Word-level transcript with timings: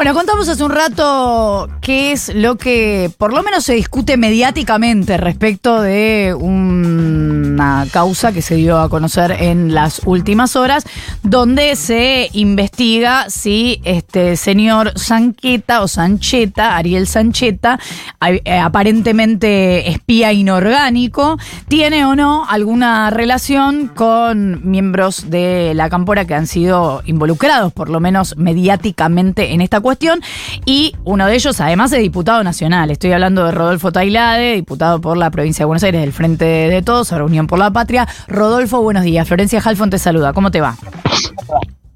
Bueno, 0.00 0.14
contamos 0.14 0.48
hace 0.48 0.64
un 0.64 0.70
rato 0.70 1.68
qué 1.82 2.12
es 2.12 2.34
lo 2.34 2.56
que 2.56 3.10
por 3.18 3.34
lo 3.34 3.42
menos 3.42 3.66
se 3.66 3.74
discute 3.74 4.16
mediáticamente 4.16 5.18
respecto 5.18 5.82
de 5.82 6.34
una 6.34 7.86
causa 7.92 8.32
que 8.32 8.40
se 8.40 8.54
dio 8.54 8.78
a 8.78 8.88
conocer 8.88 9.30
en 9.30 9.74
las 9.74 10.00
últimas 10.06 10.56
horas, 10.56 10.84
donde 11.22 11.76
se 11.76 12.30
investiga 12.32 13.28
si 13.28 13.82
este 13.84 14.36
señor 14.36 14.98
Sanqueta 14.98 15.82
o 15.82 15.86
Sancheta, 15.86 16.78
Ariel 16.78 17.06
Sancheta, 17.06 17.78
eh, 18.26 18.58
aparentemente 18.58 19.90
espía 19.90 20.32
inorgánico, 20.32 21.36
tiene 21.68 22.06
o 22.06 22.16
no 22.16 22.46
alguna 22.48 23.10
relación 23.10 23.88
con 23.88 24.70
miembros 24.70 25.28
de 25.28 25.74
la 25.74 25.90
Cámpora 25.90 26.24
que 26.24 26.34
han 26.34 26.46
sido 26.46 27.02
involucrados, 27.04 27.74
por 27.74 27.90
lo 27.90 28.00
menos 28.00 28.38
mediáticamente, 28.38 29.52
en 29.52 29.60
esta 29.60 29.78
cuestión 29.78 29.89
cuestión. 29.90 30.22
Y 30.64 30.94
uno 31.04 31.26
de 31.26 31.34
ellos, 31.34 31.60
además, 31.60 31.92
es 31.92 32.00
diputado 32.00 32.44
nacional. 32.44 32.92
Estoy 32.92 33.10
hablando 33.12 33.44
de 33.44 33.50
Rodolfo 33.50 33.90
Tailade, 33.90 34.54
diputado 34.54 35.00
por 35.00 35.16
la 35.16 35.30
provincia 35.30 35.64
de 35.64 35.66
Buenos 35.66 35.82
Aires 35.82 36.00
del 36.00 36.12
Frente 36.12 36.44
de 36.44 36.82
Todos, 36.82 37.12
ahora 37.12 37.24
Unión 37.24 37.48
por 37.48 37.58
la 37.58 37.72
Patria. 37.72 38.06
Rodolfo, 38.28 38.80
buenos 38.82 39.02
días. 39.02 39.26
Florencia 39.26 39.60
Halfon 39.64 39.90
te 39.90 39.98
saluda. 39.98 40.32
¿Cómo 40.32 40.52
te 40.52 40.60
va? 40.60 40.76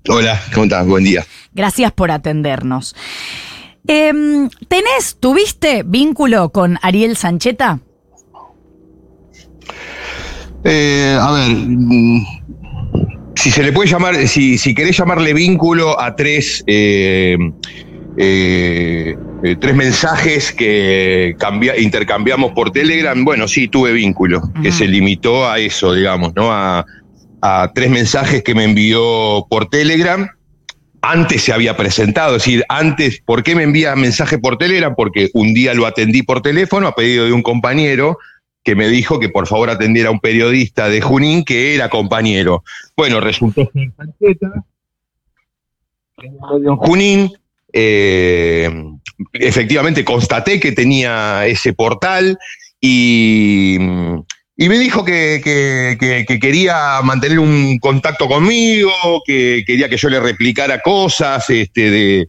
Hola, 0.09 0.41
¿cómo 0.53 0.65
estás? 0.65 0.87
Buen 0.87 1.05
día. 1.05 1.25
Gracias 1.53 1.93
por 1.93 2.11
atendernos. 2.11 2.97
Em, 3.87 4.48
¿Tenés, 4.67 5.17
tuviste 5.20 5.84
vínculo 5.87 6.51
con 6.51 6.81
Ariel 6.83 7.17
Sancheta? 7.17 7.79
Eh, 10.65 11.17
a 11.20 11.31
ver, 11.31 11.51
mm, 11.51 12.27
si 13.45 13.51
se 13.51 13.62
le 13.62 13.73
puede 13.73 13.91
llamar, 13.91 14.16
si, 14.27 14.57
si 14.57 14.75
querés 14.75 14.97
llamarle 14.97 15.34
vínculo 15.34 16.01
a 16.01 16.16
tres, 16.16 16.65
eh, 16.66 17.37
eh, 18.17 19.15
eh, 19.43 19.57
tres 19.61 19.75
mensajes 19.75 20.50
que 20.50 21.37
intercambiamos 21.78 22.53
por 22.53 22.70
Telegram, 22.70 23.22
bueno, 23.22 23.47
sí, 23.47 23.69
tuve 23.69 23.92
vínculo, 23.92 24.41
que 24.62 24.72
se 24.72 24.89
limitó 24.89 25.47
a 25.47 25.59
eso, 25.59 25.92
digamos, 25.92 26.34
¿no? 26.34 26.50
A, 26.50 26.87
a 27.42 27.70
tres 27.75 27.91
mensajes 27.91 28.42
que 28.42 28.55
me 28.55 28.65
envió 28.65 29.47
por 29.50 29.69
Telegram. 29.69 30.27
Antes 31.03 31.42
se 31.42 31.53
había 31.53 31.77
presentado, 31.77 32.37
es 32.37 32.45
decir, 32.45 32.65
antes, 32.70 33.20
¿por 33.27 33.42
qué 33.42 33.55
me 33.55 33.65
envía 33.65 33.95
mensaje 33.95 34.39
por 34.39 34.56
Telegram? 34.56 34.95
Porque 34.97 35.28
un 35.34 35.53
día 35.53 35.75
lo 35.75 35.84
atendí 35.84 36.22
por 36.22 36.41
teléfono 36.41 36.89
a 36.89 36.95
pedido 36.95 37.27
de 37.27 37.33
un 37.33 37.42
compañero 37.42 38.17
que 38.65 38.75
me 38.75 38.89
dijo 38.89 39.20
que 39.20 39.29
por 39.29 39.47
favor 39.47 39.70
atendiera 39.70 40.09
a 40.09 40.12
un 40.12 40.20
periodista 40.20 40.89
de 40.89 41.03
Junín 41.03 41.45
que 41.45 41.75
era 41.75 41.91
compañero. 41.91 42.65
Bueno, 42.97 43.21
resultó 43.21 43.71
ser 43.73 43.93
Sancheta, 43.97 44.65
Junín, 46.79 47.31
eh, 47.73 48.71
efectivamente 49.33 50.05
constaté 50.05 50.59
que 50.59 50.73
tenía 50.73 51.47
ese 51.47 51.73
portal 51.73 52.39
y, 52.81 53.79
me 54.56 54.78
dijo 54.78 55.05
que, 55.05 55.41
quería 56.41 57.01
mantener 57.03 57.39
un 57.39 57.78
contacto 57.78 58.28
conmigo, 58.28 58.93
que 59.27 59.65
quería 59.67 59.89
que 59.89 59.97
yo 59.97 60.09
le 60.09 60.21
replicara 60.21 60.81
cosas 60.81 61.51
este, 61.51 61.91
de, 61.91 62.28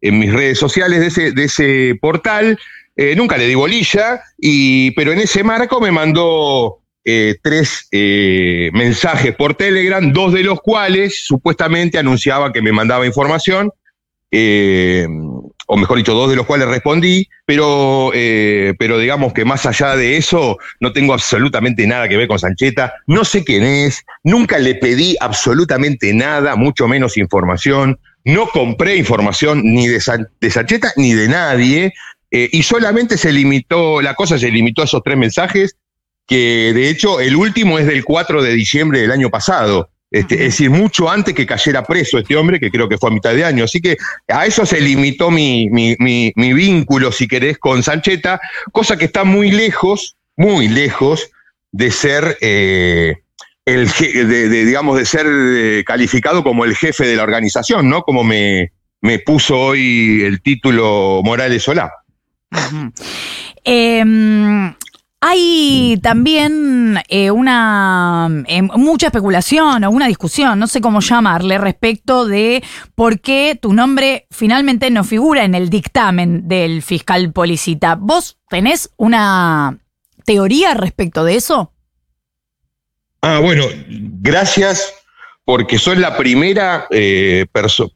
en 0.00 0.18
mis 0.18 0.32
redes 0.32 0.58
sociales 0.58 1.00
de 1.00 1.06
ese, 1.06 1.32
de 1.32 1.44
ese 1.44 1.98
portal. 2.00 2.58
Eh, 2.96 3.16
nunca 3.16 3.36
le 3.36 3.48
di 3.48 3.54
bolilla, 3.54 4.22
y, 4.38 4.92
pero 4.92 5.12
en 5.12 5.18
ese 5.18 5.42
marco 5.42 5.80
me 5.80 5.90
mandó 5.90 6.78
eh, 7.04 7.36
tres 7.42 7.88
eh, 7.90 8.70
mensajes 8.72 9.34
por 9.34 9.54
Telegram, 9.54 10.12
dos 10.12 10.32
de 10.32 10.44
los 10.44 10.60
cuales 10.60 11.24
supuestamente 11.26 11.98
anunciaba 11.98 12.52
que 12.52 12.62
me 12.62 12.72
mandaba 12.72 13.06
información, 13.06 13.72
o 15.66 15.76
mejor 15.76 15.96
dicho, 15.96 16.12
dos 16.12 16.28
de 16.28 16.34
los 16.34 16.44
cuales 16.44 16.66
respondí, 16.66 17.28
pero, 17.46 18.10
pero 18.12 18.98
digamos 18.98 19.32
que 19.32 19.44
más 19.44 19.64
allá 19.64 19.94
de 19.94 20.16
eso, 20.16 20.58
no 20.80 20.92
tengo 20.92 21.14
absolutamente 21.14 21.86
nada 21.86 22.08
que 22.08 22.16
ver 22.16 22.26
con 22.26 22.40
Sancheta, 22.40 22.94
no 23.06 23.24
sé 23.24 23.44
quién 23.44 23.62
es, 23.62 24.04
nunca 24.24 24.58
le 24.58 24.74
pedí 24.74 25.16
absolutamente 25.20 26.12
nada, 26.12 26.56
mucho 26.56 26.88
menos 26.88 27.16
información, 27.16 28.00
no 28.24 28.48
compré 28.48 28.96
información 28.96 29.62
ni 29.62 29.86
de, 29.86 30.02
de 30.40 30.50
Sancheta 30.50 30.92
ni 30.96 31.12
de 31.12 31.28
nadie, 31.28 31.92
eh, 32.36 32.48
y 32.50 32.64
solamente 32.64 33.16
se 33.16 33.30
limitó, 33.30 34.02
la 34.02 34.14
cosa 34.14 34.36
se 34.40 34.50
limitó 34.50 34.82
a 34.82 34.86
esos 34.86 35.04
tres 35.04 35.16
mensajes, 35.16 35.76
que 36.26 36.72
de 36.74 36.90
hecho 36.90 37.20
el 37.20 37.36
último 37.36 37.78
es 37.78 37.86
del 37.86 38.04
4 38.04 38.42
de 38.42 38.52
diciembre 38.54 39.00
del 39.00 39.12
año 39.12 39.30
pasado. 39.30 39.88
Este, 40.10 40.34
es 40.34 40.40
decir, 40.40 40.68
mucho 40.68 41.08
antes 41.08 41.32
que 41.32 41.46
cayera 41.46 41.84
preso 41.84 42.18
este 42.18 42.34
hombre, 42.34 42.58
que 42.58 42.72
creo 42.72 42.88
que 42.88 42.98
fue 42.98 43.10
a 43.10 43.12
mitad 43.12 43.32
de 43.32 43.44
año. 43.44 43.62
Así 43.62 43.80
que 43.80 43.98
a 44.26 44.46
eso 44.46 44.66
se 44.66 44.80
limitó 44.80 45.30
mi, 45.30 45.68
vínculo, 46.34 47.12
si 47.12 47.28
querés, 47.28 47.56
con 47.58 47.84
Sancheta, 47.84 48.40
cosa 48.72 48.96
que 48.96 49.04
está 49.04 49.22
muy 49.22 49.52
lejos, 49.52 50.16
muy 50.36 50.66
lejos 50.66 51.30
de 51.70 51.92
ser 51.92 52.36
eh, 52.40 53.14
el 53.64 53.88
de, 53.88 54.48
digamos, 54.48 54.98
de 54.98 55.06
ser 55.06 55.26
eh, 55.28 55.84
calificado 55.86 56.42
como 56.42 56.64
el 56.64 56.74
jefe 56.74 57.06
de 57.06 57.14
la 57.14 57.22
organización, 57.22 57.88
¿no? 57.88 58.02
Como 58.02 58.24
me, 58.24 58.72
me 59.02 59.20
puso 59.20 59.56
hoy 59.56 60.22
el 60.24 60.42
título 60.42 61.20
Morales 61.22 61.62
Solá. 61.62 61.92
Em, 63.64 64.74
hay 65.20 65.98
también 66.02 66.98
eh, 67.08 67.30
una 67.30 68.28
em, 68.46 68.68
mucha 68.76 69.06
especulación 69.06 69.82
o 69.84 69.90
una 69.90 70.06
discusión, 70.06 70.58
no 70.58 70.66
sé 70.66 70.82
cómo 70.82 71.00
llamarle, 71.00 71.56
respecto 71.56 72.26
de 72.26 72.62
por 72.94 73.20
qué 73.20 73.58
tu 73.60 73.72
nombre 73.72 74.26
finalmente 74.30 74.90
no 74.90 75.02
figura 75.02 75.44
en 75.44 75.54
el 75.54 75.70
dictamen 75.70 76.46
del 76.46 76.82
fiscal 76.82 77.32
Policita. 77.32 77.96
¿Vos 77.98 78.38
tenés 78.50 78.90
una 78.96 79.78
teoría 80.26 80.74
respecto 80.74 81.24
de 81.24 81.36
eso? 81.36 81.72
Ah, 83.22 83.38
bueno, 83.40 83.64
gracias 83.88 84.92
porque 85.46 85.78
soy 85.78 85.96
la 85.96 86.16
primera, 86.16 86.86
eh, 86.90 87.46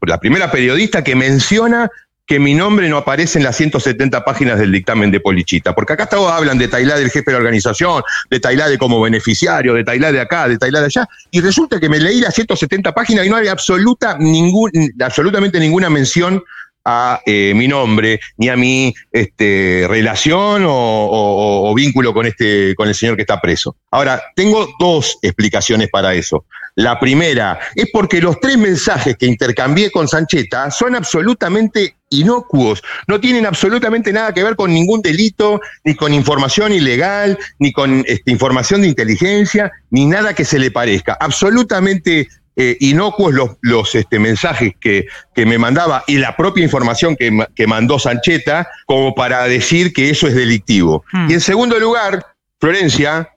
la 0.01 0.19
primera 0.19 0.49
periodista 0.51 1.03
que 1.03 1.15
menciona 1.15 1.91
que 2.29 2.39
mi 2.39 2.53
nombre 2.53 2.87
no 2.89 2.97
aparece 2.97 3.39
en 3.39 3.43
las 3.43 3.55
170 3.57 4.23
páginas 4.23 4.59
del 4.59 4.71
dictamen 4.71 5.09
de 5.09 5.19
Polichita, 5.19 5.73
porque 5.73 5.93
acá 5.93 6.05
todos 6.05 6.31
hablan 6.31 6.59
de 6.59 6.67
Tailade, 6.67 7.01
el 7.01 7.09
jefe 7.09 7.25
de 7.25 7.31
la 7.31 7.39
organización, 7.39 8.03
de 8.29 8.39
Tailade 8.39 8.77
como 8.77 9.01
beneficiario, 9.01 9.73
de 9.73 9.83
Tailade 9.83 10.21
acá, 10.21 10.47
de 10.47 10.59
Tailade 10.59 10.85
allá, 10.85 11.09
y 11.31 11.41
resulta 11.41 11.79
que 11.79 11.89
me 11.89 11.97
leí 11.99 12.21
las 12.21 12.35
170 12.35 12.93
páginas 12.93 13.25
y 13.25 13.29
no 13.29 13.35
hay 13.35 13.47
absoluta 13.47 14.15
ningún, 14.19 14.69
absolutamente 15.01 15.59
ninguna 15.59 15.89
mención 15.89 16.43
a 16.85 17.19
eh, 17.25 17.53
mi 17.55 17.67
nombre, 17.67 18.19
ni 18.37 18.47
a 18.49 18.55
mi 18.55 18.93
este, 19.11 19.87
relación 19.89 20.65
o, 20.67 21.73
vínculo 21.75 22.13
con, 22.13 22.27
este, 22.27 22.75
con 22.75 22.87
el 22.87 22.93
señor 22.93 23.15
que 23.15 23.23
está 23.23 23.41
preso. 23.41 23.75
Ahora, 23.89 24.21
tengo 24.35 24.67
dos 24.79 25.17
explicaciones 25.23 25.89
para 25.89 26.13
eso. 26.13 26.45
La 26.75 26.99
primera 26.99 27.59
es 27.73 27.89
porque 27.91 28.21
los 28.21 28.39
tres 28.39 28.57
mensajes 28.57 29.17
que 29.17 29.25
intercambié 29.25 29.89
con 29.89 30.07
Sancheta 30.07 30.69
son 30.69 30.95
absolutamente 30.95 31.95
inocuos, 32.09 32.81
no 33.07 33.19
tienen 33.19 33.45
absolutamente 33.45 34.11
nada 34.11 34.33
que 34.33 34.43
ver 34.43 34.55
con 34.55 34.73
ningún 34.73 35.01
delito, 35.01 35.61
ni 35.83 35.95
con 35.95 36.13
información 36.13 36.73
ilegal, 36.73 37.37
ni 37.59 37.71
con 37.71 38.03
este, 38.07 38.31
información 38.31 38.81
de 38.81 38.87
inteligencia, 38.87 39.71
ni 39.89 40.05
nada 40.05 40.33
que 40.33 40.45
se 40.45 40.59
le 40.59 40.71
parezca. 40.71 41.17
Absolutamente 41.19 42.27
eh, 42.55 42.75
inocuos 42.81 43.33
los, 43.33 43.51
los 43.61 43.95
este, 43.95 44.19
mensajes 44.19 44.73
que, 44.81 45.07
que, 45.33 45.45
me 45.45 45.57
mandaba 45.57 46.03
y 46.07 46.17
la 46.17 46.35
propia 46.35 46.63
información 46.63 47.15
que, 47.15 47.45
que, 47.55 47.67
mandó 47.67 47.99
Sancheta 47.99 48.67
como 48.85 49.15
para 49.15 49.45
decir 49.45 49.93
que 49.93 50.09
eso 50.09 50.27
es 50.27 50.35
delictivo. 50.35 51.05
Hmm. 51.13 51.29
Y 51.29 51.33
en 51.33 51.41
segundo 51.41 51.79
lugar, 51.79 52.25
Florencia, 52.59 53.29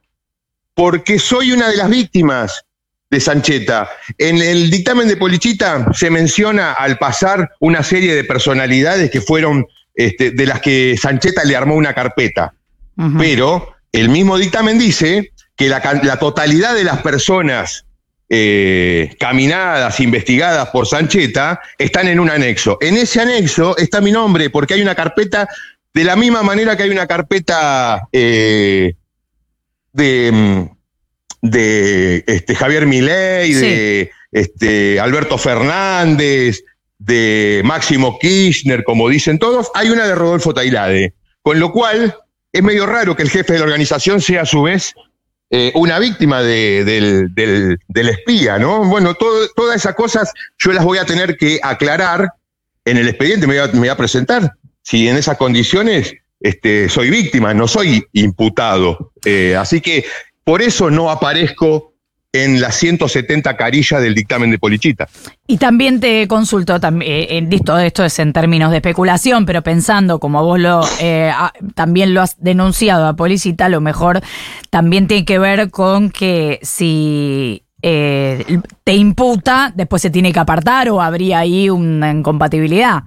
porque 0.75 1.19
soy 1.19 1.53
una 1.53 1.69
de 1.69 1.77
las 1.77 1.89
víctimas 1.89 2.65
de 3.13 3.21
Sancheta. 3.21 3.91
En 4.17 4.39
el 4.39 4.71
dictamen 4.71 5.07
de 5.07 5.19
Polichita 5.19 5.93
se 5.93 6.09
menciona 6.09 6.73
al 6.73 6.97
pasar 6.97 7.53
una 7.61 7.83
serie 7.83 8.15
de 8.15 8.25
personalidades 8.25 9.11
que 9.11 9.21
fueron 9.21 9.67
este, 9.95 10.31
de 10.31 10.47
las 10.47 10.63
que 10.63 10.97
Sancheta 10.99 11.45
le 11.45 11.55
armó 11.55 11.77
una 11.77 11.93
carpeta. 11.93 12.55
Pero 13.19 13.75
el 13.93 14.09
mismo 14.09 14.39
dictamen 14.39 14.79
dice 14.79 15.33
que 15.57 15.69
la, 15.69 15.83
la 16.03 16.19
totalidad 16.19 16.75
de 16.75 16.85
las 16.85 17.03
personas 17.03 17.85
eh, 18.31 19.15
caminadas, 19.19 20.01
investigadas 20.01 20.71
por 20.71 20.87
Sancheta, 20.87 21.61
están 21.77 22.09
en 22.09 22.19
un 22.19 22.31
anexo. 22.31 22.79
En 22.81 22.97
ese 22.97 23.21
anexo 23.21 23.77
está 23.77 24.01
mi 24.01 24.11
nombre, 24.11 24.49
porque 24.49 24.75
hay 24.75 24.81
una 24.83 24.95
carpeta, 24.95 25.49
de 25.93 26.05
la 26.05 26.17
misma 26.17 26.43
manera 26.43 26.79
que 26.79 26.85
hay 26.85 26.91
una 26.91 27.07
carpeta 27.07 28.09
eh, 28.11 28.95
de, 29.93 30.31
mm, 30.33 30.82
de 31.43 32.25
este, 32.27 32.55
Javier 32.55 32.87
Milei, 32.87 33.53
de 33.53 34.11
este, 34.31 34.99
Alberto 34.99 35.37
Fernández, 35.37 36.65
de 36.99 37.63
Máximo 37.65 38.19
Kirchner, 38.19 38.85
como 38.85 39.09
dicen 39.09 39.39
todos, 39.39 39.71
hay 39.75 39.91
una 39.91 40.07
de 40.07 40.15
Rodolfo 40.15 40.55
Tailade. 40.55 41.15
Con 41.43 41.59
lo 41.59 41.73
cual, 41.73 42.17
es 42.53 42.63
medio 42.63 42.87
raro 42.87 43.17
que 43.17 43.25
el 43.25 43.31
jefe 43.31 43.55
de 43.55 43.59
la 43.59 43.65
organización 43.65 44.21
sea 44.21 44.43
a 44.43 44.47
su 44.47 44.63
vez 44.63 44.95
eh, 45.51 45.73
una 45.75 45.99
víctima 45.99 46.43
del, 46.43 47.31
espía, 47.95 48.59
¿no? 48.59 48.85
Bueno, 48.85 49.15
todas 49.15 49.77
esas 49.77 49.95
cosas 49.95 50.33
yo 50.59 50.73
las 50.73 50.85
voy 50.85 50.99
a 50.99 51.05
tener 51.05 51.37
que 51.37 51.61
aclarar 51.63 52.33
en 52.85 52.97
el 52.97 53.09
expediente 53.09 53.47
me 53.47 53.61
voy 53.61 53.89
a, 53.89 53.97
presentar. 53.97 54.53
Si 54.83 55.09
en 55.09 55.17
esas 55.17 55.37
condiciones 55.37 56.15
este, 56.41 56.89
soy 56.89 57.11
víctima, 57.11 57.55
no 57.55 57.69
soy 57.69 58.05
imputado. 58.13 59.13
Eh, 59.25 59.55
así 59.57 59.81
que 59.81 60.05
por 60.45 60.63
eso 60.63 60.91
no 60.91 61.11
aparezco 61.11 61.93
en 62.33 62.61
las 62.63 62.77
170 62.77 63.57
carillas 63.57 64.01
del 64.01 64.15
dictamen 64.15 64.51
de 64.51 64.59
Polichita. 64.59 65.07
Y 65.47 65.59
también 65.59 66.01
te 66.01 66.27
consulto, 66.29 66.81
también, 66.81 67.27
eh, 67.29 67.47
listo, 67.49 67.79
esto 67.79 68.05
es 68.05 68.19
en 68.19 68.33
términos 68.33 68.71
de 68.71 68.79
especulación, 68.79 69.45
pero 69.45 69.63
pensando 69.63 70.19
como 70.19 70.43
vos 70.43 70.59
lo 70.59 70.81
eh, 70.99 71.31
también 71.75 72.15
lo 72.15 72.23
has 72.23 72.43
denunciado 72.43 73.07
a 73.07 73.17
Policita, 73.17 73.67
a 73.67 73.69
lo 73.69 73.83
mejor 73.83 74.23
también 74.71 75.09
tiene 75.09 75.27
que 75.27 75.39
ver 75.39 75.71
con 75.71 76.11
que 76.11 76.59
si 76.63 77.65
eh, 77.83 78.61
te 78.83 78.95
imputa, 78.95 79.71
después 79.75 80.01
se 80.01 80.11
tiene 80.11 80.33
que 80.33 80.41
apartar 80.41 80.89
o 80.89 81.03
habría 81.03 81.41
ahí 81.41 81.69
una 81.69 82.11
incompatibilidad. 82.11 83.03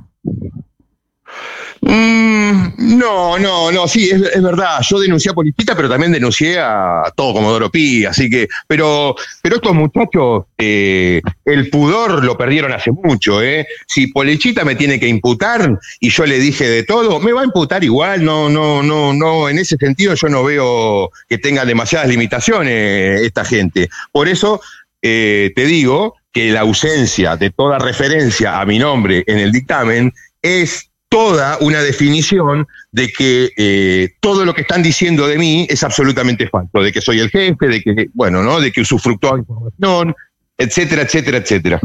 Mm, 1.88 2.98
no, 2.98 3.38
no, 3.38 3.72
no, 3.72 3.88
sí, 3.88 4.10
es, 4.10 4.42
verdad. 4.42 4.80
Yo 4.82 5.00
denuncié 5.00 5.30
a 5.30 5.36
Policita, 5.36 5.76
pero 5.76 5.88
también 5.88 6.12
denuncié 6.12 6.58
a 6.60 7.04
todo 7.16 7.34
Comodoro 7.34 7.70
Pi, 7.70 8.06
así 8.06 8.28
que, 8.28 8.48
pero, 8.66 9.16
pero 9.44 9.58
estos 9.58 9.76
muchachos, 9.76 10.46
eh, 10.58 11.22
el 11.46 11.70
pudor 11.70 12.24
lo 12.24 12.36
perdieron 12.36 12.74
hace 12.74 12.92
mucho, 12.92 13.40
¿eh? 13.44 13.68
Si 13.86 14.08
Policita 14.08 14.66
me 14.66 14.74
tiene 14.74 15.00
que 15.00 15.08
imputar 15.08 15.78
y 16.00 16.10
yo 16.10 16.26
le 16.26 16.40
dije 16.40 16.68
de 16.68 16.84
todo, 16.84 17.20
me 17.20 17.34
va 17.34 17.42
a 17.42 17.46
imputar 17.46 17.84
igual, 17.84 18.26
no, 18.26 18.50
no, 18.50 18.82
no, 18.82 19.14
no, 19.14 19.48
en 19.48 19.60
ese 19.60 19.78
sentido 19.78 20.16
yo 20.16 20.28
no 20.28 20.44
veo 20.44 21.12
que 21.30 21.38
tenga 21.38 21.66
demasiadas 21.66 22.08
limitaciones 22.08 23.22
esta 23.22 23.46
gente. 23.46 23.90
Por 24.12 24.28
eso 24.28 24.60
eh, 25.04 25.52
te 25.56 25.66
digo 25.66 26.16
que 26.32 26.50
la 26.50 26.62
ausencia 26.62 27.38
de 27.38 27.52
toda 27.52 27.78
referencia 27.78 28.60
a 28.60 28.66
mi 28.66 28.80
nombre 28.80 29.24
en 29.28 29.38
el 29.38 29.52
dictamen 29.52 30.12
es 30.42 30.90
toda 31.16 31.58
una 31.62 31.80
definición 31.80 32.68
de 32.92 33.08
que 33.08 33.50
eh, 33.56 34.16
todo 34.20 34.44
lo 34.44 34.54
que 34.54 34.64
están 34.64 34.84
diciendo 34.84 35.28
de 35.28 35.38
mí 35.38 35.66
es 35.70 35.82
absolutamente 35.82 36.50
falso, 36.50 36.82
de 36.82 36.92
que 36.92 37.00
soy 37.00 37.22
el 37.22 37.30
jefe, 37.30 37.68
de 37.68 37.82
que, 37.82 38.08
bueno, 38.14 38.44
¿no? 38.44 38.60
De 38.60 38.70
que 38.70 38.82
usufructó 38.82 39.38
información, 39.38 40.14
etcétera, 40.58 41.04
etcétera, 41.04 41.38
etcétera. 41.38 41.80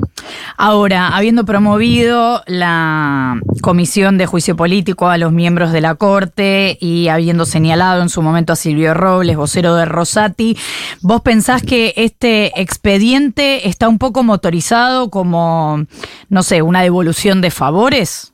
Ahora, 0.56 1.10
habiendo 1.16 1.44
promovido 1.44 2.42
la 2.48 3.40
comisión 3.62 4.18
de 4.18 4.26
juicio 4.26 4.56
político 4.56 5.08
a 5.08 5.16
los 5.16 5.30
miembros 5.30 5.70
de 5.70 5.80
la 5.80 5.94
Corte 5.94 6.76
y 6.80 7.06
habiendo 7.06 7.46
señalado 7.46 8.02
en 8.02 8.08
su 8.08 8.22
momento 8.22 8.54
a 8.54 8.56
Silvio 8.56 8.94
Robles, 8.94 9.36
vocero 9.36 9.76
de 9.76 9.84
Rosati, 9.84 10.58
¿vos 11.02 11.20
pensás 11.20 11.62
que 11.62 11.94
este 11.94 12.60
expediente 12.60 13.68
está 13.68 13.88
un 13.88 13.98
poco 13.98 14.24
motorizado 14.24 15.08
como, 15.08 15.84
no 16.28 16.42
sé, 16.42 16.62
una 16.62 16.82
devolución 16.82 17.40
de 17.40 17.52
favores? 17.52 18.32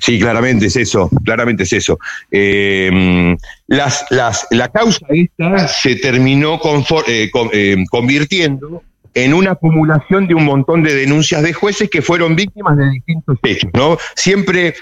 Sí, 0.00 0.18
claramente 0.18 0.66
es 0.66 0.76
eso, 0.76 1.10
claramente 1.24 1.64
es 1.64 1.72
eso. 1.72 1.98
Eh, 2.30 3.36
las, 3.66 4.04
las, 4.10 4.46
la 4.50 4.68
causa 4.68 5.06
esta 5.10 5.68
se 5.68 5.96
terminó 5.96 6.60
eh, 7.06 7.30
eh, 7.52 7.84
convirtiendo 7.90 8.82
en 9.14 9.34
una 9.34 9.52
acumulación 9.52 10.26
de 10.26 10.34
un 10.34 10.44
montón 10.44 10.82
de 10.82 10.94
denuncias 10.94 11.42
de 11.42 11.52
jueces 11.52 11.88
que 11.88 12.02
fueron 12.02 12.34
víctimas 12.34 12.76
de 12.76 12.90
distintos 12.90 13.38
hechos, 13.42 13.70
¿no? 13.74 13.96
Siempre 14.16 14.74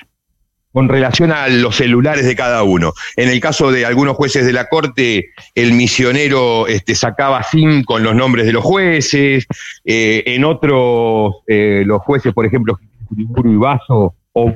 con 0.73 0.89
relación 0.89 1.33
a 1.33 1.49
los 1.49 1.77
celulares 1.77 2.25
de 2.25 2.35
cada 2.35 2.63
uno. 2.63 2.95
En 3.17 3.29
el 3.29 3.41
caso 3.41 3.71
de 3.71 3.85
algunos 3.85 4.17
jueces 4.17 4.47
de 4.47 4.55
la 4.55 4.71
Corte, 4.71 5.27
el 5.55 5.75
misionero 5.75 6.67
este, 6.67 6.95
sacaba 6.95 7.43
SIM 7.43 7.85
con 7.85 8.03
los 8.03 8.15
nombres 8.15 8.47
de 8.47 8.53
los 8.53 8.65
jueces, 8.65 9.47
en 9.85 10.45
otros, 10.45 11.35
los 11.47 12.01
jueces, 12.01 12.33
por 12.33 12.47
ejemplo, 12.47 12.79
y 13.17 13.57
Vaso, 13.57 14.15
o 14.33 14.55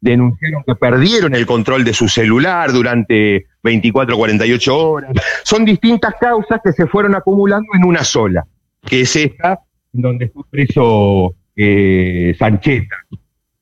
denunciaron 0.00 0.62
que 0.66 0.74
perdieron 0.74 1.34
el 1.34 1.46
control 1.46 1.84
de 1.84 1.92
su 1.92 2.08
celular 2.08 2.72
durante 2.72 3.46
24 3.62 4.14
o 4.14 4.18
48 4.18 4.78
horas. 4.78 5.12
Son 5.44 5.64
distintas 5.64 6.14
causas 6.20 6.60
que 6.62 6.72
se 6.72 6.86
fueron 6.86 7.14
acumulando 7.14 7.68
en 7.74 7.84
una 7.84 8.02
sola, 8.02 8.46
que 8.84 9.02
es 9.02 9.14
esta, 9.14 9.60
donde 9.92 10.28
fue 10.28 10.42
preso 10.50 11.34
eh, 11.56 12.34
Sancheta. 12.38 12.96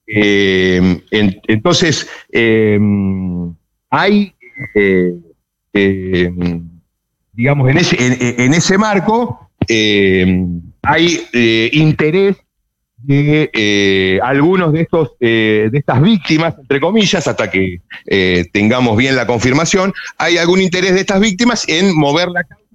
Eh, 0.06 1.02
entonces, 1.10 2.08
eh, 2.30 2.78
hay, 3.90 4.34
digamos, 7.32 7.70
en 7.70 7.76
ese, 7.76 8.44
en 8.44 8.54
ese 8.54 8.78
marco, 8.78 9.50
hay 10.82 11.20
interés 11.72 12.36
de 12.98 13.50
eh, 13.52 14.20
algunos 14.22 14.72
de 14.72 14.82
estos 14.82 15.12
eh, 15.20 15.68
de 15.70 15.78
estas 15.78 16.02
víctimas, 16.02 16.54
entre 16.58 16.80
comillas, 16.80 17.26
hasta 17.26 17.50
que 17.50 17.80
eh, 18.06 18.46
tengamos 18.52 18.96
bien 18.96 19.16
la 19.16 19.26
confirmación, 19.26 19.94
hay 20.18 20.38
algún 20.38 20.60
interés 20.60 20.94
de 20.94 21.00
estas 21.00 21.20
víctimas 21.20 21.64
en 21.68 21.96
mover 21.96 22.28
la 22.28 22.42
causa 22.44 22.68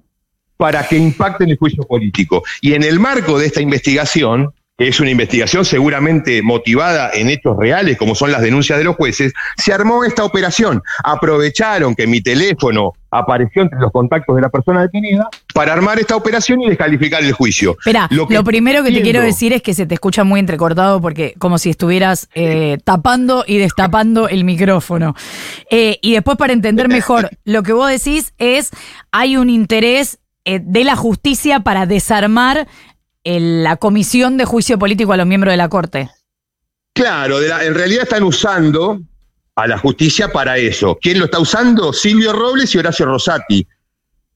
para 0.56 0.86
que 0.86 0.96
impacte 0.96 1.44
en 1.44 1.50
el 1.50 1.58
juicio 1.58 1.82
político. 1.84 2.42
Y 2.60 2.74
en 2.74 2.84
el 2.84 3.00
marco 3.00 3.38
de 3.38 3.46
esta 3.46 3.60
investigación, 3.60 4.52
que 4.78 4.88
es 4.88 4.98
una 5.00 5.10
investigación 5.10 5.64
seguramente 5.64 6.42
motivada 6.42 7.10
en 7.12 7.28
hechos 7.28 7.56
reales, 7.58 7.96
como 7.96 8.14
son 8.14 8.32
las 8.32 8.40
denuncias 8.40 8.78
de 8.78 8.84
los 8.84 8.96
jueces, 8.96 9.32
se 9.56 9.72
armó 9.72 10.04
esta 10.04 10.24
operación. 10.24 10.82
Aprovecharon 11.02 11.94
que 11.94 12.06
mi 12.06 12.20
teléfono 12.20 12.92
apareció 13.18 13.62
entre 13.62 13.78
los 13.78 13.92
contactos 13.92 14.34
de 14.36 14.42
la 14.42 14.48
persona 14.48 14.82
detenida 14.82 15.28
para 15.54 15.72
armar 15.72 15.98
esta 15.98 16.16
operación 16.16 16.60
y 16.62 16.68
descalificar 16.68 17.22
el 17.22 17.32
juicio. 17.32 17.76
Espera, 17.78 18.08
lo, 18.10 18.26
primero 18.44 18.82
que 18.82 18.90
te 18.92 19.02
quiero 19.02 19.22
decir 19.22 19.52
es 19.52 19.62
que 19.62 19.72
se 19.72 19.86
te 19.86 19.94
escucha 19.94 20.24
muy 20.24 20.40
entrecortado 20.40 21.00
porque 21.00 21.34
como 21.38 21.58
si 21.58 21.70
estuvieras 21.70 22.28
eh, 22.34 22.78
tapando 22.84 23.44
y 23.46 23.58
destapando 23.58 24.28
el 24.28 24.44
micrófono. 24.44 25.14
Eh, 25.70 25.98
y 26.02 26.12
después 26.14 26.36
para 26.36 26.52
entender 26.52 26.88
mejor, 26.88 27.30
lo 27.44 27.62
que 27.62 27.72
vos 27.72 27.88
decís 27.88 28.34
es, 28.38 28.70
hay 29.12 29.36
un 29.36 29.48
interés 29.48 30.18
eh, 30.44 30.60
de 30.62 30.84
la 30.84 30.96
justicia 30.96 31.60
para 31.60 31.86
desarmar 31.86 32.66
la 33.24 33.76
comisión 33.76 34.36
de 34.36 34.44
juicio 34.44 34.78
político 34.78 35.14
a 35.14 35.16
los 35.16 35.26
miembros 35.26 35.52
de 35.52 35.56
la 35.56 35.70
Corte. 35.70 36.10
Claro, 36.92 37.40
en 37.40 37.74
realidad 37.74 38.02
están 38.02 38.22
usando 38.22 39.00
a 39.56 39.66
la 39.66 39.78
justicia 39.78 40.32
para 40.32 40.58
eso. 40.58 40.98
¿Quién 41.00 41.18
lo 41.18 41.26
está 41.26 41.38
usando? 41.38 41.92
Silvio 41.92 42.32
Robles 42.32 42.74
y 42.74 42.78
Horacio 42.78 43.06
Rosati. 43.06 43.66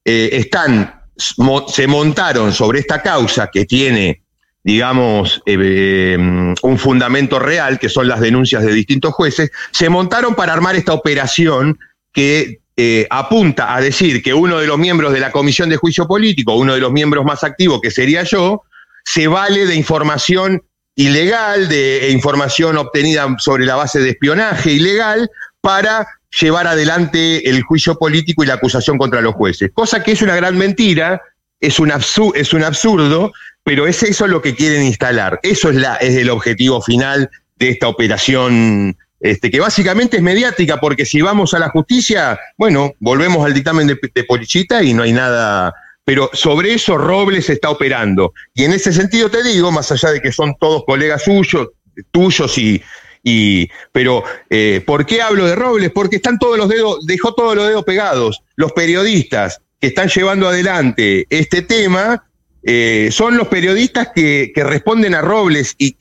Eh, 0.05 0.31
están, 0.33 1.03
se 1.17 1.87
montaron 1.87 2.53
sobre 2.53 2.81
esta 2.81 3.03
causa 3.03 3.51
que 3.53 3.65
tiene, 3.65 4.23
digamos, 4.63 5.43
eh, 5.45 6.17
un 6.19 6.79
fundamento 6.79 7.39
real, 7.39 7.79
que 7.79 7.89
son 7.89 8.09
las 8.09 8.21
denuncias 8.21 8.65
de 8.65 8.73
distintos 8.73 9.13
jueces, 9.13 9.51
se 9.73 9.89
montaron 9.89 10.35
para 10.35 10.53
armar 10.53 10.77
esta 10.77 10.95
operación 10.95 11.79
que 12.13 12.61
eh, 12.77 13.07
apunta 13.11 13.75
a 13.75 13.81
decir 13.81 14.23
que 14.23 14.33
uno 14.33 14.59
de 14.59 14.69
los 14.69 14.79
miembros 14.79 15.13
de 15.13 15.21
la 15.21 15.33
Comisión 15.33 15.69
de 15.69 15.77
Juicio 15.77 16.07
Político, 16.07 16.55
uno 16.55 16.75
de 16.75 16.81
los 16.81 16.93
miembros 16.93 17.25
más 17.25 17.43
activos, 17.43 17.81
que 17.81 17.91
sería 17.91 18.23
yo, 18.23 18.63
se 19.05 19.27
vale 19.27 19.67
de 19.67 19.75
información 19.75 20.63
ilegal, 20.99 21.69
de 21.69 22.11
información 22.11 22.77
obtenida 22.77 23.25
sobre 23.39 23.65
la 23.65 23.77
base 23.77 24.01
de 24.01 24.11
espionaje 24.11 24.73
ilegal, 24.73 25.31
para 25.61 26.09
llevar 26.41 26.67
adelante 26.67 27.49
el 27.49 27.63
juicio 27.63 27.97
político 27.97 28.43
y 28.43 28.49
la 28.49 28.55
acusación 28.55 28.99
contra 28.99 29.21
los 29.21 29.35
jueces. 29.35 29.71
Cosa 29.73 30.03
que 30.03 30.11
es 30.11 30.23
una 30.23 30.35
gran 30.35 30.59
mentira, 30.59 31.23
es 31.61 31.79
un, 31.79 31.93
es 32.35 32.53
un 32.53 32.65
absurdo, 32.65 33.33
pero 33.63 33.87
es 33.87 34.03
eso 34.03 34.27
lo 34.27 34.43
que 34.43 34.57
quieren 34.57 34.83
instalar. 34.83 35.39
Eso 35.45 35.71
es, 35.71 35.77
la, 35.77 35.95
es 35.97 36.17
el 36.17 36.31
objetivo 36.31 36.83
final 36.83 37.31
de 37.57 37.69
esta 37.69 37.87
operación, 37.87 38.97
este, 39.21 39.53
que 39.53 39.61
básicamente 39.61 40.17
es 40.17 40.23
mediática, 40.23 40.81
porque 40.81 41.07
si 41.07 41.21
vamos 41.21 41.55
a 41.55 41.61
la 41.61 41.69
justicia, 41.69 42.41
bueno, 42.57 42.93
volvemos 42.99 43.47
al 43.47 43.55
dictamen 43.55 43.87
de, 43.87 43.97
de 44.13 44.25
Polichita 44.25 44.83
y 44.83 44.95
no 44.95 45.05
hay 45.05 45.13
nada 45.13 45.73
pero 46.09 46.31
sobre 46.33 46.73
eso 46.73 46.97
Robles 46.97 47.51
está 47.51 47.69
operando. 47.69 48.33
Y 48.55 48.65
en 48.65 48.73
ese 48.73 48.95
sentido 48.95 49.29
te 49.29 49.43
digo, 49.43 49.71
más 49.71 49.93
allá 49.93 50.11
de 50.11 50.23
que 50.23 50.33
son 50.33 50.57
todos 50.59 50.85
colegas 50.87 51.25
suyos, 51.25 51.69
tuyos 52.11 52.57
y, 52.57 53.69
pero 53.93 54.25
eh, 54.49 54.83
¿por 54.87 55.05
qué 55.05 55.21
hablo 55.21 55.45
de 55.45 55.55
Robles? 55.55 55.91
Porque 55.91 56.17
están 56.17 56.39
todos 56.39 56.57
los 56.57 56.71
dedos, 56.71 57.05
dejó 57.05 57.35
todos 57.35 57.55
los 57.55 57.69
dedos 57.69 57.85
pegados. 57.85 58.43
Los 58.57 58.73
periodistas 58.73 59.61
que 59.79 59.89
están 59.89 60.09
llevando 60.09 60.49
adelante 60.49 61.27
este 61.29 61.61
tema 61.61 62.25
eh, 62.63 63.11
son 63.13 63.37
los 63.37 63.49
periodistas 63.49 64.09
que, 64.15 64.51
responden 64.57 65.15
a 65.15 65.21
Robles 65.21 65.75
y, 65.77 65.95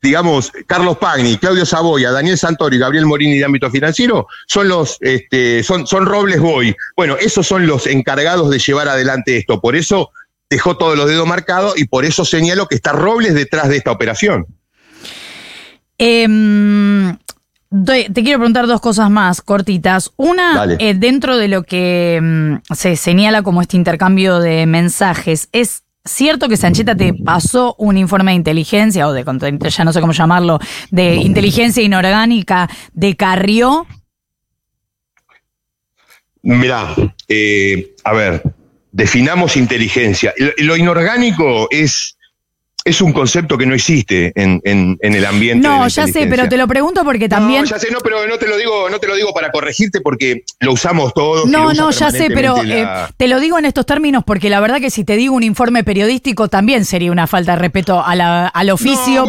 digamos, 0.00 0.52
Carlos 0.66 0.98
Pagni, 0.98 1.36
Claudio 1.36 1.66
Saboya, 1.66 2.12
Daniel 2.12 2.38
Santori, 2.38 2.78
Gabriel 2.78 3.06
Morini 3.06 3.38
de 3.38 3.44
ámbito 3.44 3.70
financiero, 3.70 4.26
son 4.46 4.68
los, 4.68 4.98
este, 5.00 5.62
son, 5.62 5.86
son 5.86 6.06
Robles 6.06 6.40
Boy. 6.40 6.74
Bueno, 6.96 7.16
esos 7.16 7.46
son 7.46 7.66
los 7.66 7.86
encargados 7.86 8.50
de 8.50 8.58
llevar 8.58 8.88
adelante 8.88 9.36
esto. 9.36 9.60
Por 9.60 9.76
eso 9.76 10.10
dejó 10.48 10.76
todos 10.76 10.96
los 10.96 11.08
dedos 11.08 11.26
marcados 11.26 11.78
y 11.78 11.86
por 11.86 12.04
eso 12.04 12.24
señalo 12.24 12.66
que 12.68 12.76
está 12.76 12.92
Robles 12.92 13.34
detrás 13.34 13.68
de 13.68 13.76
esta 13.76 13.90
operación. 13.90 14.46
Em, 15.98 17.16
te 17.84 18.12
quiero 18.12 18.38
preguntar 18.38 18.66
dos 18.66 18.80
cosas 18.80 19.10
más 19.10 19.40
cortitas. 19.40 20.12
Una, 20.16 20.76
eh, 20.78 20.94
dentro 20.94 21.36
de 21.36 21.48
lo 21.48 21.62
que 21.64 22.16
em, 22.16 22.60
se 22.74 22.96
señala 22.96 23.42
como 23.42 23.62
este 23.62 23.76
intercambio 23.76 24.38
de 24.38 24.66
mensajes, 24.66 25.48
es 25.52 25.83
cierto 26.04 26.48
que 26.48 26.56
Sancheta 26.56 26.94
te 26.94 27.14
pasó 27.14 27.74
un 27.78 27.96
informe 27.96 28.32
de 28.32 28.36
inteligencia 28.36 29.08
o 29.08 29.12
de 29.12 29.24
ya 29.70 29.84
no 29.84 29.92
sé 29.92 30.00
cómo 30.00 30.12
llamarlo, 30.12 30.58
de 30.90 31.16
inteligencia 31.16 31.82
inorgánica 31.82 32.68
de 32.92 33.16
Carrió. 33.16 33.86
Mirá, 36.42 36.94
eh, 37.28 37.94
a 38.04 38.12
ver, 38.12 38.42
definamos 38.92 39.56
inteligencia. 39.56 40.34
Lo 40.58 40.76
inorgánico 40.76 41.68
es 41.70 42.16
es 42.84 43.00
un 43.00 43.14
concepto 43.14 43.56
que 43.56 43.64
no 43.64 43.74
existe 43.74 44.32
en, 44.36 44.60
el 45.00 45.24
ambiente. 45.24 45.66
No, 45.66 45.88
ya 45.88 46.06
sé, 46.06 46.26
pero 46.26 46.48
te 46.48 46.58
lo 46.58 46.68
pregunto 46.68 47.02
porque 47.02 47.28
también. 47.28 47.62
No, 47.62 47.70
ya 47.70 47.78
sé, 47.78 47.90
no, 47.90 47.98
pero 48.00 48.26
no 48.26 48.36
te 48.36 48.46
lo 48.46 48.58
digo, 48.58 48.90
no 48.90 48.98
te 48.98 49.06
lo 49.06 49.16
digo 49.16 49.32
para 49.32 49.50
corregirte 49.50 50.02
porque 50.02 50.44
lo 50.60 50.72
usamos 50.72 51.14
todos. 51.14 51.46
No, 51.46 51.72
no, 51.72 51.90
ya 51.90 52.10
sé, 52.10 52.28
pero 52.28 52.62
eh, 52.62 52.86
te 53.16 53.26
lo 53.26 53.40
digo 53.40 53.58
en 53.58 53.64
estos 53.64 53.86
términos 53.86 54.22
porque 54.26 54.50
la 54.50 54.60
verdad 54.60 54.80
que 54.80 54.90
si 54.90 55.04
te 55.04 55.16
digo 55.16 55.34
un 55.34 55.42
informe 55.42 55.82
periodístico 55.82 56.48
también 56.48 56.84
sería 56.84 57.10
una 57.10 57.26
falta 57.26 57.52
de 57.52 57.58
respeto 57.58 58.02
al 58.04 58.70
oficio. 58.70 59.26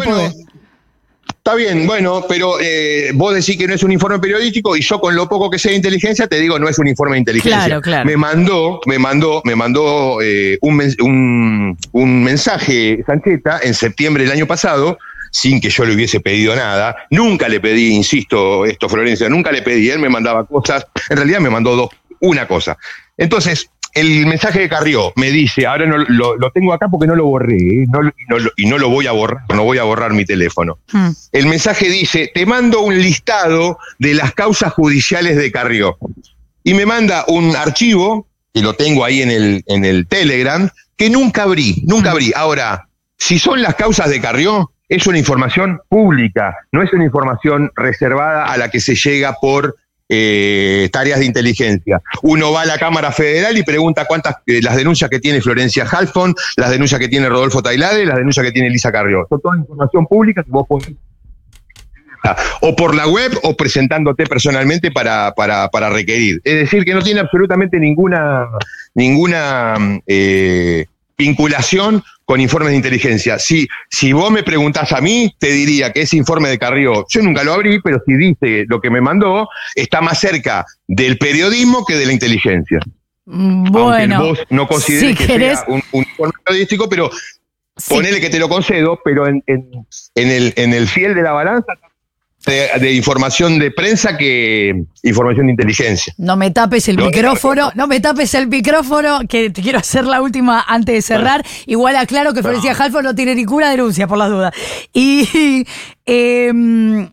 Está 1.47 1.57
bien, 1.57 1.85
bueno, 1.85 2.25
pero 2.27 2.59
eh, 2.59 3.11
vos 3.13 3.35
decís 3.35 3.55
que 3.55 3.67
no 3.67 3.75
es 3.75 3.83
un 3.83 3.91
informe 3.91 4.17
periodístico 4.17 4.75
y 4.75 4.81
yo 4.81 4.99
con 4.99 5.15
lo 5.15 5.29
poco 5.29 5.47
que 5.47 5.59
sé 5.59 5.69
de 5.69 5.75
inteligencia 5.75 6.25
te 6.25 6.39
digo 6.39 6.57
no 6.57 6.67
es 6.67 6.79
un 6.79 6.87
informe 6.87 7.17
de 7.17 7.19
inteligencia. 7.19 7.65
Claro, 7.65 7.81
claro. 7.81 8.03
Me 8.03 8.17
mandó, 8.17 8.79
me 8.87 8.97
mandó, 8.97 9.43
me 9.45 9.55
mandó 9.55 10.23
eh, 10.23 10.57
un, 10.61 11.77
un, 11.93 12.23
mensaje 12.23 13.03
Sancheta 13.05 13.59
en 13.61 13.75
septiembre 13.75 14.23
del 14.23 14.33
año 14.33 14.47
pasado 14.47 14.97
sin 15.29 15.61
que 15.61 15.69
yo 15.69 15.85
le 15.85 15.93
hubiese 15.93 16.19
pedido 16.19 16.55
nada. 16.55 16.95
Nunca 17.11 17.47
le 17.47 17.59
pedí, 17.59 17.93
insisto, 17.93 18.65
esto 18.65 18.89
Florencia, 18.89 19.29
nunca 19.29 19.51
le 19.51 19.61
pedí, 19.61 19.91
él 19.91 19.99
me 19.99 20.09
mandaba 20.09 20.47
cosas, 20.47 20.87
en 21.11 21.17
realidad 21.17 21.41
me 21.41 21.51
mandó 21.51 21.75
dos, 21.75 21.89
una 22.21 22.47
cosa. 22.47 22.75
Entonces, 23.17 23.69
el 23.95 24.27
mensaje 24.27 24.59
de 24.59 24.69
Carrió 24.69 25.13
me 25.15 25.31
dice, 25.31 25.65
ahora 25.65 25.85
no, 25.85 25.97
lo, 25.97 26.51
tengo 26.51 26.73
acá 26.73 26.89
porque 26.89 27.07
no 27.07 27.15
lo 27.15 27.25
borré, 27.25 27.55
¿eh? 27.55 27.87
y 28.57 28.65
no 28.65 28.77
lo 28.77 28.89
voy 28.89 29.07
a 29.07 29.13
borrar, 29.13 29.45
no 29.53 29.63
voy 29.63 29.77
a 29.77 29.83
borrar 29.83 30.13
mi 30.13 30.25
teléfono. 30.25 30.77
Hmm. 30.91 31.11
El 31.31 31.47
mensaje 31.47 31.89
dice, 31.89 32.29
te 32.33 32.45
mando 32.45 32.81
un 32.81 33.01
listado 33.01 33.79
de 33.97 34.13
las 34.13 34.33
causas 34.33 34.73
judiciales 34.73 35.37
de 35.37 35.49
Carrió. 35.49 35.97
Y 36.61 36.73
me 36.73 36.85
manda 36.85 37.23
un 37.29 37.55
archivo, 37.55 38.27
que 38.53 38.61
lo 38.61 38.73
tengo 38.73 39.05
ahí 39.05 39.21
en 39.21 39.31
el, 39.31 39.63
en 39.65 39.85
el 39.85 40.07
Telegram, 40.07 40.69
que 40.97 41.09
nunca 41.09 41.43
abrí, 41.43 41.81
nunca 41.85 42.11
abrí. 42.11 42.33
Ahora, 42.35 42.89
si 43.17 43.39
son 43.39 43.61
las 43.61 43.75
causas 43.75 44.09
de 44.09 44.19
Carrió, 44.19 44.71
es 44.89 45.07
una 45.07 45.17
información 45.17 45.79
pública, 45.87 46.53
no 46.73 46.83
es 46.83 46.91
una 46.91 47.05
información 47.05 47.71
reservada 47.75 48.45
a 48.45 48.57
la 48.57 48.69
que 48.69 48.81
se 48.81 48.95
llega 48.95 49.37
por 49.39 49.77
eh, 50.09 50.89
tareas 50.91 51.19
de 51.19 51.25
inteligencia. 51.25 52.01
Uno 52.23 52.51
va 52.51 52.61
a 52.61 52.65
la 52.65 52.77
Cámara 52.77 53.11
Federal 53.11 53.57
y 53.57 53.63
pregunta 53.63 54.05
cuántas, 54.05 54.37
eh, 54.45 54.61
las 54.61 54.75
denuncias 54.75 55.09
que 55.09 55.19
tiene 55.19 55.41
Florencia 55.41 55.85
Halfon, 55.89 56.35
las 56.57 56.69
denuncias 56.69 56.99
que 56.99 57.07
tiene 57.07 57.29
Rodolfo 57.29 57.61
Tailade, 57.61 58.05
las 58.05 58.17
denuncias 58.17 58.45
que 58.45 58.51
tiene 58.51 58.67
Elisa 58.67 58.91
Carrió. 58.91 59.25
Son 59.29 59.41
toda 59.41 59.57
información 59.57 60.05
pública 60.07 60.43
que 60.43 60.51
vos 60.51 60.65
podés 60.67 60.93
o 62.61 62.75
por 62.75 62.95
la 62.95 63.07
web 63.07 63.31
o 63.43 63.55
presentándote 63.55 64.25
personalmente 64.25 64.91
para, 64.91 65.33
para, 65.35 65.69
para, 65.69 65.89
requerir. 65.89 66.41
Es 66.43 66.55
decir, 66.55 66.83
que 66.83 66.93
no 66.93 67.01
tiene 67.01 67.19
absolutamente 67.19 67.79
ninguna, 67.79 68.47
ninguna 68.93 69.75
eh, 70.07 70.85
vinculación 71.17 72.03
con 72.25 72.41
informes 72.41 72.71
de 72.71 72.77
inteligencia. 72.77 73.37
Si, 73.39 73.67
si 73.89 74.11
vos 74.11 74.31
me 74.31 74.43
preguntás 74.43 74.91
a 74.91 75.01
mí, 75.01 75.33
te 75.39 75.51
diría 75.51 75.93
que 75.93 76.01
ese 76.01 76.17
informe 76.17 76.49
de 76.49 76.57
Carrió, 76.57 77.05
yo 77.07 77.21
nunca 77.21 77.43
lo 77.43 77.53
abrí, 77.53 77.79
pero 77.81 78.01
si 78.05 78.15
dice 78.15 78.65
lo 78.67 78.81
que 78.81 78.89
me 78.89 78.99
mandó, 78.99 79.47
está 79.75 80.01
más 80.01 80.19
cerca 80.19 80.65
del 80.87 81.17
periodismo 81.17 81.85
que 81.85 81.95
de 81.95 82.05
la 82.05 82.13
inteligencia. 82.13 82.79
Mm, 83.25 83.71
bueno, 83.71 84.15
Aunque 84.17 84.29
vos 84.29 84.47
no 84.49 84.67
consideres 84.67 85.17
que 85.17 85.25
sea 85.25 85.65
un, 85.67 85.81
informe 85.93 86.33
periodístico, 86.43 86.89
pero 86.89 87.11
ponele 87.87 88.19
que 88.19 88.29
te 88.29 88.39
lo 88.39 88.49
concedo, 88.49 88.99
pero 89.03 89.27
en, 89.27 89.43
en, 89.45 89.69
en, 90.15 90.29
el, 90.29 90.53
en 90.55 90.73
el 90.73 90.87
fiel 90.87 91.13
de 91.13 91.21
la 91.21 91.31
balanza 91.31 91.73
de, 92.45 92.93
información 92.93 93.59
de 93.59 93.71
prensa 93.71 94.17
que 94.17 94.85
información 95.03 95.47
de 95.47 95.53
inteligencia. 95.53 96.13
No 96.17 96.35
me 96.35 96.51
tapes 96.51 96.87
el 96.87 96.97
micrófono, 96.97 97.71
no 97.75 97.87
me 97.87 97.99
tapes 97.99 98.33
el 98.35 98.47
micrófono, 98.47 99.21
que 99.27 99.49
te 99.49 99.61
quiero 99.61 99.79
hacer 99.79 100.05
la 100.05 100.21
última 100.21 100.63
antes 100.67 100.95
de 100.95 101.01
cerrar. 101.01 101.45
Igual 101.65 101.95
aclaro 101.95 102.33
que 102.33 102.41
Florencia 102.41 102.75
Halford 102.77 103.03
no 103.03 103.15
tiene 103.15 103.35
ninguna 103.35 103.69
denuncia, 103.69 104.07
por 104.07 104.17
las 104.17 104.29
dudas. 104.29 104.53
Y 104.93 105.65
em, 106.05 107.09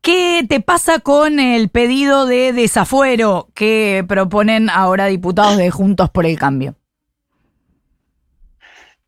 ¿qué 0.00 0.44
te 0.48 0.60
pasa 0.60 0.98
con 0.98 1.40
el 1.40 1.68
pedido 1.68 2.26
de 2.26 2.52
desafuero 2.52 3.48
que 3.54 4.04
proponen 4.08 4.68
ahora 4.70 5.06
diputados 5.06 5.56
de 5.56 5.70
Juntos 5.70 6.10
por 6.10 6.26
el 6.26 6.38
Cambio? 6.38 6.74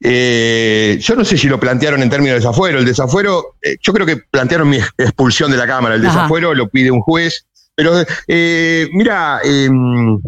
Eh, 0.07 0.99
yo 1.01 1.17
no 1.17 1.25
sé 1.25 1.39
si 1.39 1.49
lo 1.49 1.59
plantearon 1.59 2.03
en 2.03 2.11
términos 2.11 2.35
de 2.35 2.41
desafuero. 2.41 2.79
El 2.79 2.85
desafuero, 2.85 3.57
eh, 3.63 3.79
yo 3.81 3.95
creo 3.95 4.07
que 4.07 4.19
plantearon 4.19 4.69
mi 4.69 4.77
expulsión 4.99 5.51
de 5.51 5.57
la 5.57 5.67
Cámara. 5.67 5.95
El 5.95 6.03
desafuero 6.03 6.53
lo 6.53 6.69
pide 6.69 6.91
un 6.91 7.01
juez. 7.01 7.47
Pero 7.75 8.05
eh, 8.29 8.87
mira, 8.93 9.41
em, 9.43 10.21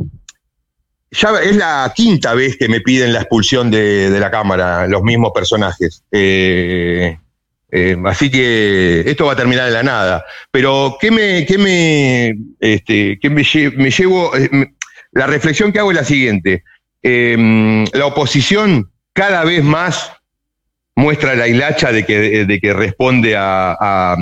ya 1.10 1.30
es 1.42 1.56
la 1.56 1.92
quinta 1.94 2.32
vez 2.32 2.56
que 2.56 2.70
me 2.70 2.80
piden 2.80 3.12
la 3.12 3.20
expulsión 3.20 3.70
de, 3.70 4.08
la 4.18 4.30
Cámara, 4.30 4.88
los 4.88 5.02
mismos 5.02 5.32
personajes. 5.34 6.02
así 8.06 8.30
que 8.30 9.04
esto 9.04 9.26
va 9.26 9.34
a 9.34 9.36
terminar 9.36 9.68
en 9.68 9.74
la 9.74 9.82
nada. 9.82 10.24
Pero, 10.50 10.96
¿qué 10.98 11.10
me, 11.10 11.44
qué 11.44 11.58
me, 11.58 12.34
este, 12.60 13.18
qué 13.20 13.28
me, 13.28 13.44
me 13.76 13.90
llevo? 13.90 14.32
la 15.12 15.26
reflexión 15.26 15.70
que 15.70 15.80
hago 15.80 15.90
es 15.90 15.96
la 15.98 16.04
siguiente. 16.04 16.64
Em, 17.02 17.84
la 17.92 18.06
oposición 18.06 18.90
cada 19.16 19.44
vez 19.44 19.64
más 19.64 20.12
muestra 20.94 21.34
la 21.34 21.48
hilacha 21.48 21.90
de 21.90 22.04
que, 22.04 22.44
de 22.44 22.60
que 22.60 22.72
responde 22.74 23.34
a, 23.36 24.16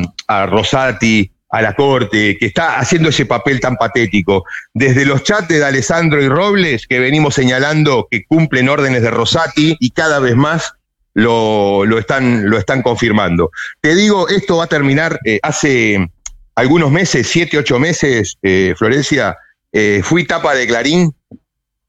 Rosati, 0.48 1.30
a 1.50 1.60
la 1.60 1.74
corte, 1.74 2.36
que 2.38 2.46
está 2.46 2.78
haciendo 2.78 3.08
ese 3.08 3.26
papel 3.26 3.58
tan 3.60 3.76
patético. 3.76 4.44
Desde 4.72 5.04
los 5.04 5.24
chats 5.24 5.48
de 5.48 5.64
Alessandro 5.64 6.22
y 6.22 6.28
Robles, 6.28 6.86
que 6.86 7.00
venimos 7.00 7.34
señalando 7.34 8.06
que 8.08 8.24
cumplen 8.24 8.68
órdenes 8.68 9.02
de 9.02 9.10
Rosati 9.10 9.76
y 9.80 9.90
cada 9.90 10.20
vez 10.20 10.36
más 10.36 10.74
lo, 11.12 11.84
lo, 11.84 11.98
están, 11.98 12.48
lo 12.48 12.56
están 12.56 12.82
confirmando. 12.82 13.50
Te 13.80 13.96
digo, 13.96 14.28
esto 14.28 14.58
va 14.58 14.64
a 14.64 14.68
terminar 14.68 15.18
eh, 15.24 15.40
hace 15.42 16.08
algunos 16.54 16.92
meses, 16.92 17.26
siete, 17.28 17.58
ocho 17.58 17.80
meses, 17.80 18.38
eh, 18.42 18.74
Florencia, 18.76 19.36
eh, 19.72 20.02
fui 20.04 20.24
tapa 20.24 20.54
de 20.54 20.68
Clarín 20.68 21.12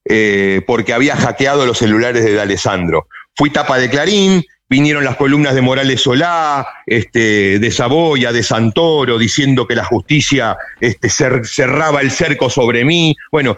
eh, 0.06 0.62
porque 0.68 0.94
había 0.94 1.16
hackeado 1.16 1.66
los 1.66 1.80
celulares 1.80 2.24
de 2.24 2.40
Alessandro. 2.40 3.08
Fui 3.36 3.50
tapa 3.50 3.78
de 3.78 3.90
Clarín, 3.90 4.44
vinieron 4.70 5.04
las 5.04 5.18
columnas 5.18 5.56
de 5.56 5.62
Morales 5.62 6.02
Solá, 6.02 6.68
este, 6.86 7.60
de 7.60 7.72
Saboya, 7.72 8.32
de 8.32 8.44
Santoro, 8.44 9.18
diciendo 9.18 9.68
que 9.68 9.76
la 9.76 9.84
justicia 9.84 10.58
este, 10.80 11.10
cerraba 11.10 12.02
el 12.02 12.12
cerco 12.12 12.50
sobre 12.50 12.86
mí. 12.86 13.16
Bueno, 13.32 13.58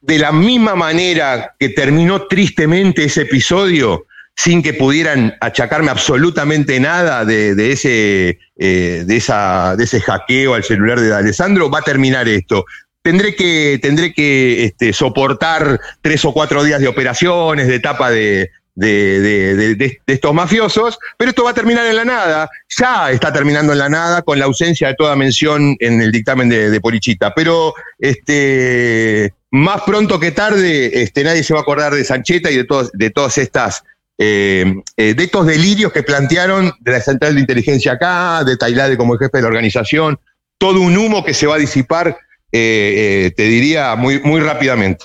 de 0.00 0.18
la 0.18 0.32
misma 0.32 0.74
manera 0.74 1.54
que 1.58 1.70
terminó 1.70 2.26
tristemente 2.26 3.04
ese 3.04 3.22
episodio, 3.22 4.06
sin 4.34 4.62
que 4.62 4.74
pudieran 4.74 5.34
achacarme 5.40 5.90
absolutamente 5.90 6.80
nada 6.80 7.24
de, 7.24 7.70
ese, 7.70 8.38
eh, 8.56 9.04
de, 9.06 9.16
ese 9.16 10.00
hackeo 10.00 10.54
al 10.54 10.64
celular 10.64 11.00
de 11.00 11.14
Alessandro, 11.14 11.70
va 11.70 11.80
a 11.80 11.82
terminar 11.82 12.28
esto 12.28 12.64
tendré 13.02 13.34
que, 13.34 13.78
tendré 13.82 14.12
que 14.12 14.64
este, 14.64 14.92
soportar 14.92 15.80
tres 16.00 16.24
o 16.24 16.32
cuatro 16.32 16.64
días 16.64 16.80
de 16.80 16.88
operaciones, 16.88 17.66
de 17.66 17.74
etapa 17.74 18.10
de, 18.10 18.50
de, 18.74 20.00
estos 20.06 20.34
mafiosos, 20.34 20.98
pero 21.16 21.30
esto 21.30 21.44
va 21.44 21.50
a 21.50 21.54
terminar 21.54 21.86
en 21.86 21.96
la 21.96 22.04
nada. 22.04 22.50
Ya 22.68 23.10
está 23.10 23.32
terminando 23.32 23.72
en 23.72 23.78
la 23.78 23.88
nada 23.88 24.22
con 24.22 24.38
la 24.38 24.46
ausencia 24.46 24.88
de 24.88 24.94
toda 24.94 25.16
mención 25.16 25.76
en 25.80 26.00
el 26.00 26.12
dictamen 26.12 26.48
de, 26.48 26.80
Polichita. 26.80 27.34
Pero 27.34 27.74
este, 27.98 29.34
más 29.50 29.82
pronto 29.82 30.18
que 30.18 30.30
tarde, 30.30 31.02
este, 31.02 31.24
nadie 31.24 31.42
se 31.42 31.54
va 31.54 31.60
a 31.60 31.62
acordar 31.62 31.94
de 31.94 32.04
Sancheta 32.04 32.50
y 32.50 32.56
de, 32.56 32.66
de 32.92 33.10
todas 33.10 33.38
estas. 33.38 33.84
Eh, 34.18 34.74
eh, 34.98 35.14
de 35.14 35.24
estos 35.24 35.46
delirios 35.46 35.90
que 35.90 36.04
plantearon 36.04 36.70
de 36.80 36.92
la 36.92 37.00
Central 37.00 37.34
de 37.34 37.40
Inteligencia 37.40 37.92
acá, 37.92 38.44
de 38.44 38.56
Tailade 38.56 38.96
como 38.96 39.16
jefe 39.16 39.38
de 39.38 39.42
la 39.42 39.48
organización, 39.48 40.20
todo 40.58 40.80
un 40.80 40.96
humo 40.96 41.24
que 41.24 41.34
se 41.34 41.46
va 41.46 41.56
a 41.56 41.58
disipar 41.58 42.16
eh, 42.52 43.24
eh, 43.26 43.32
te 43.34 43.44
diría 43.44 43.96
muy, 43.96 44.20
muy 44.20 44.40
rápidamente. 44.40 45.04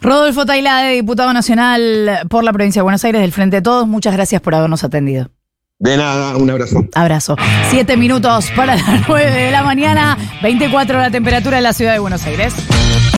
Rodolfo 0.00 0.46
Tailade, 0.46 0.94
diputado 0.94 1.32
nacional 1.32 2.20
por 2.30 2.42
la 2.42 2.52
provincia 2.52 2.80
de 2.80 2.84
Buenos 2.84 3.04
Aires 3.04 3.20
del 3.20 3.32
Frente 3.32 3.56
de 3.56 3.62
Todos, 3.62 3.86
muchas 3.86 4.14
gracias 4.14 4.40
por 4.40 4.54
habernos 4.54 4.82
atendido. 4.82 5.30
De 5.78 5.96
nada, 5.98 6.36
un 6.38 6.48
abrazo. 6.48 6.86
Abrazo. 6.94 7.36
Siete 7.68 7.98
minutos 7.98 8.50
para 8.56 8.76
las 8.76 9.02
nueve 9.08 9.30
de 9.30 9.50
la 9.50 9.62
mañana, 9.62 10.16
24 10.42 10.98
la 10.98 11.10
temperatura 11.10 11.58
en 11.58 11.64
la 11.64 11.74
ciudad 11.74 11.92
de 11.92 11.98
Buenos 11.98 12.24
Aires. 12.24 12.54